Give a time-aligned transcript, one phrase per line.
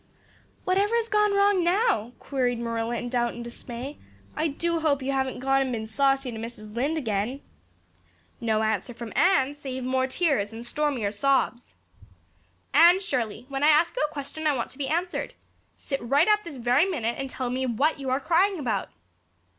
[0.63, 3.99] "Whatever has gone wrong now, Anne?" queried Marilla in doubt and dismay.
[4.35, 6.73] "I do hope you haven't gone and been saucy to Mrs.
[6.73, 7.41] Lynde again."
[8.39, 11.75] No answer from Anne save more tears and stormier sobs!
[12.73, 15.35] "Anne Shirley, when I ask you a question I want to be answered.
[15.75, 18.89] Sit right up this very minute and tell me what you are crying about."